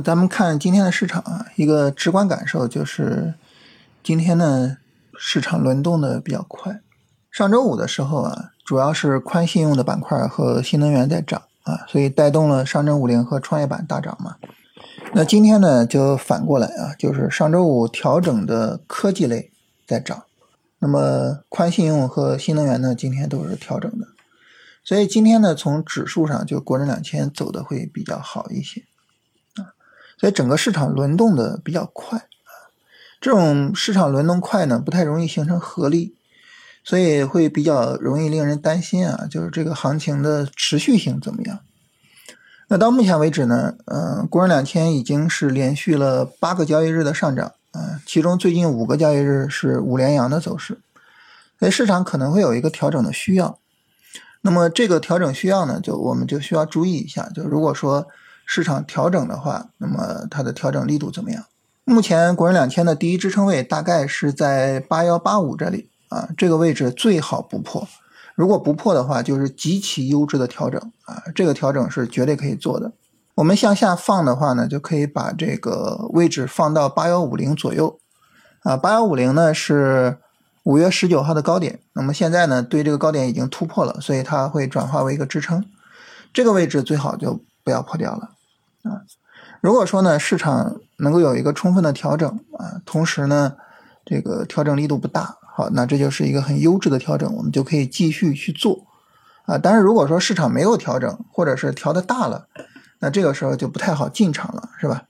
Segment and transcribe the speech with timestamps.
[0.00, 3.34] 咱们看今天的市场啊，一个直观感受就是，
[4.02, 4.78] 今天呢
[5.16, 6.80] 市场轮动的比较快。
[7.30, 14.36] 上周五的时候啊，主要是宽信用的板块和新能源在涨啊，所以带动了上证五零和创业板大涨嘛。
[15.12, 19.50] 那今天呢就反过来啊，就是上周五调整的科技类
[19.86, 20.24] 在涨，
[20.78, 24.06] 那么宽信用和新能源呢今天都是调整的，
[24.82, 28.84] 所以今天呢从指数上就国证两千走的会比较好一些。
[30.16, 32.52] 所以整个市场轮动的比较快啊，
[33.20, 36.14] 这种市场轮动快呢，不太容易形成合力，
[36.84, 41.60] 所以会比较容易令人担心啊，就是这个行情的持续性怎么样？
[42.68, 50.78] 那到目前为止呢，嗯，国证两千已经是连续了八个交易日的上涨啊，其中最近五个交易日是五连阳的走势，
[51.58, 53.58] 所以市场可能会有一个调整的需要。
[54.42, 58.06] 那么这个调整需要呢，就我们就需要注意一下，就如果说。
[58.46, 61.44] 市场调整的话，那么它的调整力度怎么样？
[61.84, 67.86] 目前国人两千的第一支撑位大概是在八幺八五这里啊，这个位置最好不破。
[68.34, 72.92] 如果不破的话，就是极其优质的调整啊，这个调整是绝对可以做的。
[73.34, 77.98] 我们向下放的话呢，就可以把这个位置放到八幺五零左右
[78.62, 78.76] 啊。
[78.76, 80.18] 八幺五零呢是
[80.62, 85.64] 五月十九号的高点，那么现在呢对这个高点已经突破了，所以它会转化为一个支撑。
[86.32, 88.30] 这个位置最好就不要破掉了。
[88.84, 89.00] 啊，
[89.62, 93.56] 如果说呢，市场能够有一个充分的调整啊，同时呢，
[94.04, 98.86] 这个调整力度不大，好，那这就是一个很优质的调整，我们就可以继续去做
[99.46, 99.56] 啊。
[99.56, 102.46] 但是如果说市场没有调整，或者是调的大了，
[102.98, 105.04] 那这个时候就不太好进场了，是吧？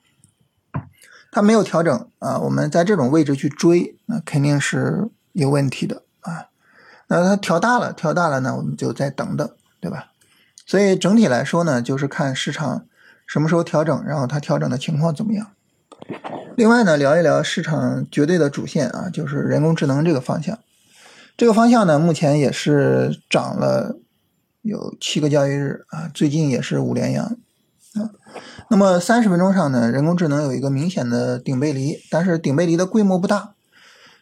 [1.32, 6.46] 它没有调整啊，我们在这种位置去追，那肯定是有问题的啊。
[7.08, 10.12] 那它调大了，调大了呢，我们就再等等，对吧？
[10.64, 12.86] 所以整体来说呢，就是看市场。
[13.26, 15.52] 什么时候调整，然后它调整的情况怎么样？
[16.56, 20.58] 另外呢，聊一聊市场绝对的主线啊，就是人工智能这个方向。
[21.36, 23.96] 这个方向呢，目前也是涨了
[24.62, 28.10] 有七个交易日啊，最近也是五连阳啊。
[28.70, 33.54] 那么三十分钟上呢，人工智能有一个明显的顶背离，但是顶背离的规模不大。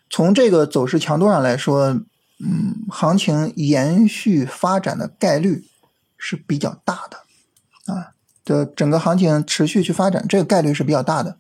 [0.08, 1.88] 从这个走势强度上来说，
[2.42, 5.64] 嗯，行情延续发展的概率
[6.16, 8.12] 是比较大的啊。
[8.44, 11.36] 的整个行情持续去发展，这个概率是比较大的，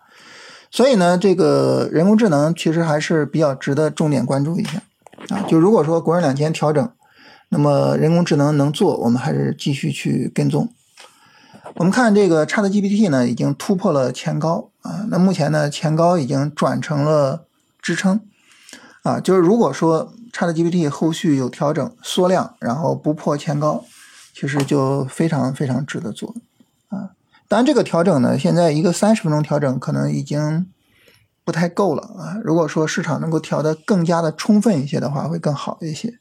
[0.70, 4.82] 所以呢，这个人工智能其实还是比较值得重点关注一下
[5.28, 5.44] 啊。
[5.48, 6.90] 就如果说国证两千调整，
[7.48, 10.72] 那么人工智能能做，我们还是继续去跟踪。
[11.76, 17.46] 我们看这个 ChatGPT 呢，已经突破了前高啊，那目前呢，前高已经转成了
[17.80, 18.20] 支撑
[19.02, 19.18] 啊。
[19.18, 23.84] 就是如果说 ChatGPT 后续有调整缩量，然后不破前高，
[24.34, 26.34] 其实就非常非常值得做。
[27.52, 30.66] 啊，当然这个调整呢，现在一个三十分钟调整可能已经
[31.44, 32.40] 不太够了啊。
[32.42, 36.14] 如果说市场能够调得更加的充分一些的话，会更好一些。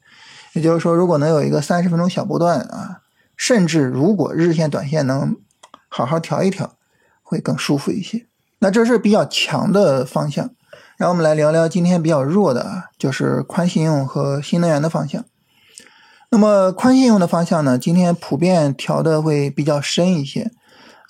[0.52, 3.00] 也就是说，如果能有一个三十分钟小波段啊，
[3.34, 5.34] 甚至如果日线、短线能
[5.88, 6.74] 好好调一调，
[7.22, 8.26] 会更舒服一些。
[8.58, 10.50] 那这是比较强的方向。
[10.98, 15.24] 然后我们来聊聊今天比较弱的啊，就是宽信用和新能源的方向。
[16.30, 20.50] 那么宽信用的方向呢，今天普遍调的会比较深一些。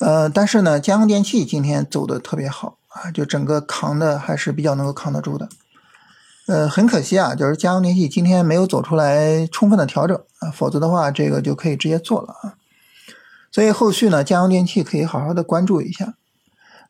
[0.04, 5.48] 呃，但是呢，家用电器今天走的特别好啊，就整个扛的还是比较能够扛得住的。
[6.48, 12.54] 呃，很可惜啊，就是家用电器今天没有走出来充分的调整啊，否则的话，这个就可以直接做了啊。
[13.52, 16.14] 所以后续呢，家用电器可以好好的关注一下。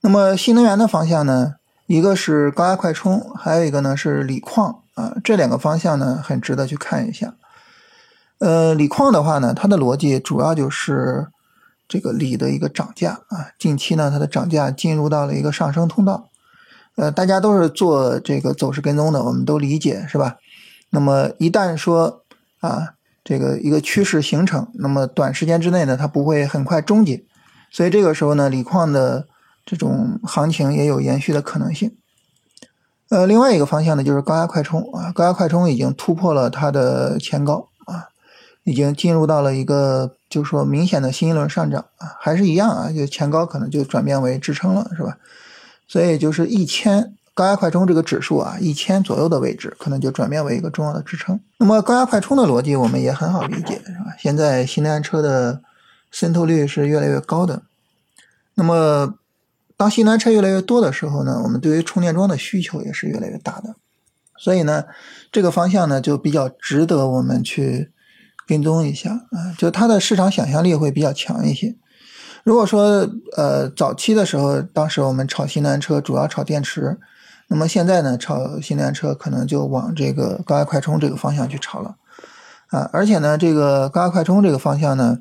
[0.00, 1.56] 那么新能源的方向呢，
[1.86, 7.34] 一个是高压快充，还有一个呢是锂矿啊，这两个方向呢很值得去看一下。
[8.38, 11.28] 呃，锂矿的话呢，它的逻辑主要就是。
[11.92, 16.30] 这个锂的一个涨价啊，近期呢，它的涨价进入到了一个上升通道。
[16.96, 20.38] 呃，大家都是做这个走势跟踪的，我们都理解是吧？
[20.88, 22.22] 那么一旦说
[22.60, 27.26] 啊，这个一个趋势形成，那么短时间之内呢，它不会很快终结，
[27.70, 29.28] 所以这个时候呢，锂矿的
[29.66, 31.94] 这种行情也有延续的可能性。
[33.10, 38.08] 呃，另外一个方向呢，就是高压快充啊，高压快充已经突破了它的前高啊，
[38.64, 40.16] 已经进入到了一个。
[40.32, 45.18] 就是说，明显的新一轮上涨啊，还是一样啊，就前高可能就转变为支撑了，是吧？
[45.86, 51.38] 所以就是一千高压快充这个指数啊，一千左右的位置，可能就转变为一个重要的支撑。
[51.58, 54.16] 那么高压快充的逻辑我们也很好理解，是吧？
[54.18, 55.60] 现在新能源车的
[56.10, 57.64] 渗透率是越来越高的，
[58.54, 59.18] 那么
[59.76, 63.76] 当新能源车越来越多的时候呢，我们对于充电桩的需求也是越来越大的，
[64.38, 64.84] 所以呢，
[65.30, 67.90] 这个方向呢就比较值得我们去。
[68.46, 71.76] 跟踪一下啊，就它的市场想象力会比较强一些。
[72.44, 76.98] 如果说呃早期的时候，当时我们炒新能源车主要炒电池，
[77.48, 81.96] 那么现在呢炒新能源车可能就往这个高压快充这个方向去炒了
[82.70, 85.18] 啊，而且呢这个高压快充这个方向呢，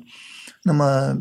[0.64, 1.18] 那么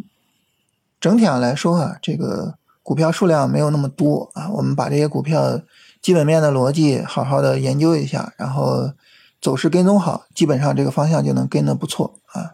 [0.99, 5.61] 整体上来说啊，这个股票数量没有那么多啊，我们把这些股票
[6.01, 8.91] 基本面的逻辑好好的研究一下，然后
[9.41, 12.51] 走势跟踪好，基本上这个方向就能跟得不错啊。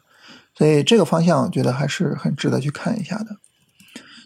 [0.56, 3.38] 所以这个方向我觉得还是很值得去看一下的。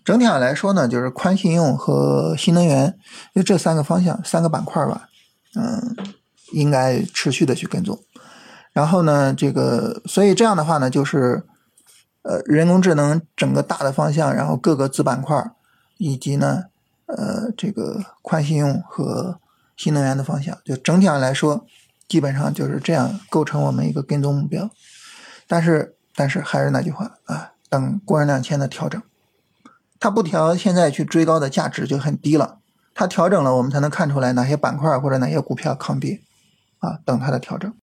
[0.05, 2.97] 整体上来说呢，就是宽信用和新能源，
[3.35, 5.09] 就这三个方向、三个板块吧，
[5.55, 5.95] 嗯，
[6.53, 7.99] 应该持续的去跟踪。
[8.73, 11.43] 然后呢，这个所以这样的话呢，就是
[12.23, 15.51] 呃人工智能整个大的方向，然后各个子板块
[15.97, 16.63] 以及呢
[17.05, 19.39] 呃这个宽信用和
[19.75, 21.65] 新能源的方向，就整体上来说，
[22.11, 24.69] 基本上就是这样构成我们一个跟踪目标。
[25.47, 25.95] 但是。
[26.13, 29.01] 但是还是那句话啊，等过人两千的调整，
[29.97, 32.57] 它不调，现在去追高的价值就很低了。
[32.93, 36.21] 它调整了，我们才能看出来哪些板块或者哪些股票抗跌
[36.79, 37.73] 啊，等它的调整。